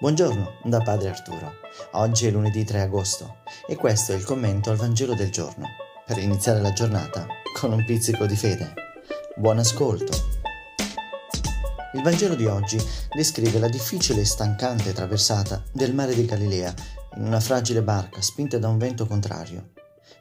Buongiorno 0.00 0.60
da 0.64 0.80
Padre 0.80 1.10
Arturo. 1.10 1.56
Oggi 1.92 2.26
è 2.26 2.30
lunedì 2.30 2.64
3 2.64 2.80
agosto 2.80 3.40
e 3.68 3.76
questo 3.76 4.12
è 4.12 4.14
il 4.14 4.24
commento 4.24 4.70
al 4.70 4.78
Vangelo 4.78 5.14
del 5.14 5.30
giorno, 5.30 5.66
per 6.06 6.16
iniziare 6.16 6.62
la 6.62 6.72
giornata 6.72 7.26
con 7.60 7.74
un 7.74 7.84
pizzico 7.84 8.24
di 8.24 8.34
fede. 8.34 8.72
Buon 9.36 9.58
ascolto. 9.58 10.16
Il 11.92 12.00
Vangelo 12.00 12.34
di 12.34 12.46
oggi 12.46 12.82
descrive 13.14 13.58
la 13.58 13.68
difficile 13.68 14.22
e 14.22 14.24
stancante 14.24 14.94
traversata 14.94 15.62
del 15.70 15.92
mare 15.94 16.14
di 16.14 16.24
Galilea 16.24 16.74
in 17.16 17.26
una 17.26 17.40
fragile 17.40 17.82
barca 17.82 18.22
spinta 18.22 18.56
da 18.56 18.68
un 18.68 18.78
vento 18.78 19.04
contrario. 19.04 19.72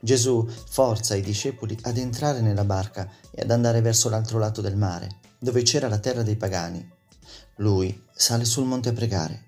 Gesù 0.00 0.44
forza 0.68 1.14
i 1.14 1.22
discepoli 1.22 1.78
ad 1.82 1.98
entrare 1.98 2.40
nella 2.40 2.64
barca 2.64 3.08
e 3.30 3.42
ad 3.42 3.50
andare 3.52 3.80
verso 3.80 4.08
l'altro 4.08 4.40
lato 4.40 4.60
del 4.60 4.76
mare, 4.76 5.18
dove 5.38 5.62
c'era 5.62 5.86
la 5.86 5.98
terra 5.98 6.24
dei 6.24 6.34
pagani. 6.34 6.84
Lui 7.58 8.06
sale 8.12 8.44
sul 8.44 8.64
monte 8.64 8.88
a 8.88 8.92
pregare. 8.92 9.46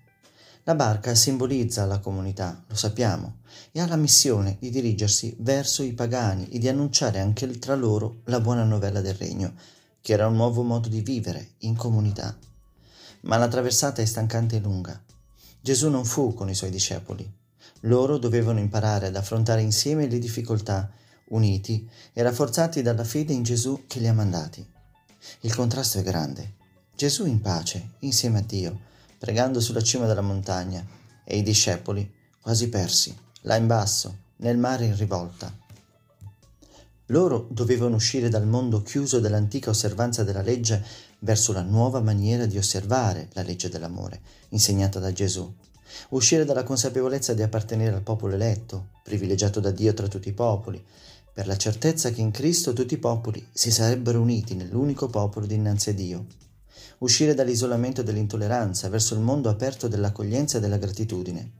La 0.65 0.75
barca 0.75 1.15
simbolizza 1.15 1.87
la 1.87 2.01
comunità, 2.01 2.63
lo 2.67 2.75
sappiamo, 2.75 3.39
e 3.73 3.81
ha 3.81 3.87
la 3.87 3.97
missione 3.97 4.57
di 4.61 4.71
dirigersi 4.71 5.35
verso 5.39 5.83
i 5.83 5.95
pagani 5.95 6.49
e 6.51 6.59
di 6.59 6.69
annunciare 6.69 7.19
anche 7.19 7.49
tra 7.59 7.75
loro 7.75 8.21
la 8.25 8.41
buona 8.41 8.65
novella 8.65 9.01
del 9.01 9.15
regno, 9.15 9.55
che 10.03 10.13
era 10.13 10.27
un 10.27 10.37
nuovo 10.37 10.63
modo 10.63 10.89
di 10.89 11.01
vivere 11.01 11.53
in 11.61 11.77
comunità. 11.77 12.37
Ma 13.23 13.37
la 13.39 13.49
traversata 13.49 14.03
è 14.03 14.05
stancante 14.05 14.57
e 14.57 14.61
lunga. 14.61 15.03
Gesù 15.63 15.89
non 15.89 16.05
fu 16.05 16.35
con 16.35 16.51
i 16.51 16.55
suoi 16.55 16.71
discepoli, 16.71 17.39
loro 17.85 18.19
dovevano 18.19 18.59
imparare 18.59 19.07
ad 19.07 19.17
affrontare 19.17 19.63
insieme 19.63 20.07
le 20.07 20.19
difficoltà, 20.19 20.91
uniti 21.29 21.89
e 22.13 22.23
rafforzati 22.23 22.83
dalla 22.83 23.05
fede 23.05 23.33
in 23.33 23.43
Gesù 23.43 23.85
che 23.87 23.99
li 24.01 24.09
ha 24.09 24.13
mandati. 24.13 24.67
Il 25.41 25.55
contrasto 25.55 25.99
è 25.99 26.03
grande. 26.03 26.55
Gesù 26.95 27.25
in 27.25 27.41
pace, 27.41 27.93
insieme 28.01 28.39
a 28.39 28.43
Dio, 28.43 28.81
pregando 29.21 29.61
sulla 29.61 29.83
cima 29.83 30.07
della 30.07 30.23
montagna, 30.23 30.83
e 31.23 31.37
i 31.37 31.43
discepoli 31.43 32.11
quasi 32.41 32.71
persi, 32.71 33.15
là 33.43 33.55
in 33.57 33.67
basso, 33.67 34.17
nel 34.37 34.57
mare 34.57 34.87
in 34.87 34.97
rivolta. 34.97 35.55
Loro 37.09 37.47
dovevano 37.51 37.97
uscire 37.97 38.31
dal 38.31 38.47
mondo 38.47 38.83
chiuso 38.83 39.21
dell'antica 39.21 39.69
osservanza 39.69 40.25
della 40.25 40.41
legge 40.41 40.83
verso 41.19 41.53
la 41.53 41.61
nuova 41.61 42.01
maniera 42.01 42.47
di 42.47 42.57
osservare 42.57 43.29
la 43.35 43.43
legge 43.43 43.69
dell'amore, 43.69 44.23
insegnata 44.49 44.99
da 44.99 45.13
Gesù, 45.13 45.53
uscire 46.11 46.47
dalla 46.47 46.63
consapevolezza 46.63 47.35
di 47.35 47.43
appartenere 47.43 47.97
al 47.97 48.03
popolo 48.03 48.35
eletto, 48.35 48.89
privilegiato 49.03 49.61
da 49.61 49.71
Dio 49.71 49.93
tra 49.93 50.09
tutti 50.09 50.31
i 50.31 50.33
popoli, 50.33 50.83
per 51.33 51.47
la 51.47 51.59
certezza 51.59 52.11
che 52.11 52.23
in 52.23 52.31
Cristo 52.31 52.73
tutti 52.73 52.95
i 52.95 52.99
popoli 52.99 53.47
si 53.53 53.71
sarebbero 53.71 54.21
uniti 54.21 54.55
nell'unico 54.55 55.09
popolo 55.09 55.45
dinanzi 55.45 55.91
a 55.91 55.95
Dio. 55.95 56.27
Uscire 57.01 57.35
dall'isolamento 57.35 58.03
dell'intolleranza 58.03 58.89
verso 58.89 59.15
il 59.15 59.21
mondo 59.21 59.49
aperto 59.49 59.89
dell'accoglienza 59.89 60.59
e 60.59 60.61
della 60.61 60.79
gratitudine. 60.79 61.53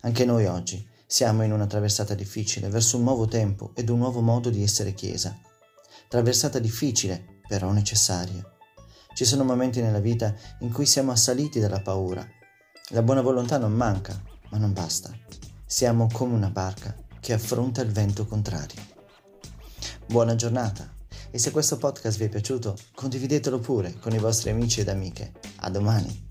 Anche 0.00 0.24
noi 0.24 0.46
oggi 0.46 0.86
siamo 1.06 1.42
in 1.42 1.52
una 1.52 1.66
traversata 1.66 2.14
difficile 2.14 2.68
verso 2.68 2.96
un 2.96 3.02
nuovo 3.02 3.26
tempo 3.26 3.72
ed 3.74 3.88
un 3.88 3.98
nuovo 3.98 4.20
modo 4.20 4.50
di 4.50 4.62
essere 4.62 4.94
Chiesa. 4.94 5.36
Traversata 6.08 6.58
difficile, 6.58 7.40
però 7.46 7.72
necessaria. 7.72 8.44
Ci 9.14 9.24
sono 9.24 9.44
momenti 9.44 9.80
nella 9.80 10.00
vita 10.00 10.34
in 10.60 10.72
cui 10.72 10.86
siamo 10.86 11.12
assaliti 11.12 11.60
dalla 11.60 11.80
paura 11.80 12.26
la 12.92 13.02
buona 13.02 13.20
volontà 13.20 13.58
non 13.58 13.72
manca, 13.72 14.18
ma 14.48 14.56
non 14.56 14.72
basta. 14.72 15.12
Siamo 15.66 16.08
come 16.10 16.34
una 16.34 16.48
barca 16.48 16.96
che 17.20 17.34
affronta 17.34 17.82
il 17.82 17.92
vento 17.92 18.24
contrario. 18.24 18.80
Buona 20.06 20.34
giornata 20.34 20.97
e 21.30 21.38
se 21.38 21.50
questo 21.50 21.76
podcast 21.76 22.18
vi 22.18 22.24
è 22.24 22.28
piaciuto 22.28 22.76
condividetelo 22.94 23.58
pure 23.58 23.94
con 24.00 24.12
i 24.12 24.18
vostri 24.18 24.50
amici 24.50 24.80
ed 24.80 24.88
amiche. 24.88 25.32
A 25.56 25.70
domani! 25.70 26.27